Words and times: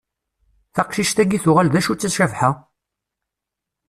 Taqcict-agi 0.75 1.39
tuɣal 1.43 1.67
d 1.73 1.75
acu-tt 1.79 2.07
a 2.07 2.09
Cabḥa? 2.17 2.51